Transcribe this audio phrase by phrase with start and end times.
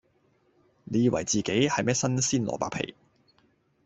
[0.85, 2.95] 你以為自己係咩新鮮蘿蔔皮